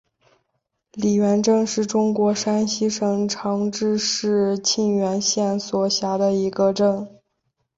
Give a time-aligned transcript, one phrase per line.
[0.93, 7.07] 李元镇是中国山西省长治市沁源县所辖的一个镇。